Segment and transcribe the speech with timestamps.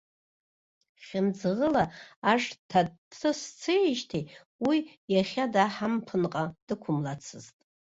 [1.05, 1.83] Хьымӡӷыла
[2.31, 4.23] ашҭа дҭысцеижьҭеи,
[4.67, 4.77] уи
[5.13, 7.55] иахьада ҳамԥынҟа дықәымлацызт.